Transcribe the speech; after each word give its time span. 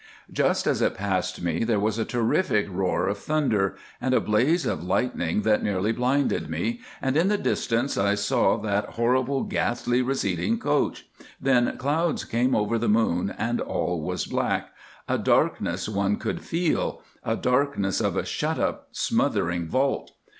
"Just 0.33 0.65
as 0.65 0.81
it 0.81 0.95
passed 0.95 1.43
me 1.43 1.63
there 1.63 1.79
was 1.79 1.99
a 1.99 2.05
terrific 2.05 2.65
roar 2.71 3.07
of 3.07 3.19
thunder, 3.19 3.75
and 4.01 4.15
a 4.15 4.19
blaze 4.19 4.65
of 4.65 4.83
lightning 4.83 5.43
that 5.43 5.61
nearly 5.61 5.91
blinded 5.91 6.49
me, 6.49 6.79
and 7.03 7.15
in 7.15 7.27
the 7.27 7.37
distance 7.37 7.99
I 7.99 8.15
saw 8.15 8.57
that 8.61 8.85
horrible 8.95 9.43
ghastly 9.43 10.01
receding 10.01 10.57
coach; 10.57 11.07
then 11.39 11.77
clouds 11.77 12.25
came 12.25 12.55
over 12.55 12.79
the 12.79 12.89
moon 12.89 13.35
and 13.37 13.61
all 13.61 14.01
was 14.01 14.25
black—a 14.25 15.19
darkness 15.19 15.87
one 15.87 16.15
could 16.15 16.41
feel, 16.41 17.03
a 17.23 17.35
darkness 17.35 18.01
of 18.01 18.15
a 18.17 18.25
shut 18.25 18.57
up 18.57 18.87
smothering 18.91 19.67
vault. 19.67 20.13